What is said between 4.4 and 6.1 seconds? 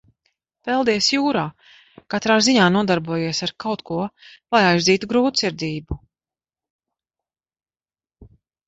lai aizdzītu grūtsirdību.